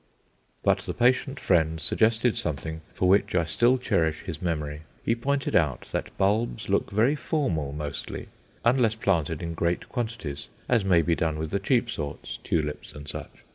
[0.63, 4.81] But the patient friend suggested something for which I still cherish his memory.
[5.05, 8.27] He pointed out that bulbs look very formal mostly,
[8.65, 13.07] unless planted in great quantities, as may be done with the cheap sorts tulips and
[13.07, 13.43] such.